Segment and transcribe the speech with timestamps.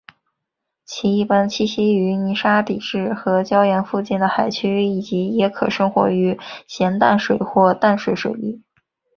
[0.83, 8.63] 其一般栖息于泥沙底质和岩礁附近的海区以及也可生活于咸淡水或淡水水域。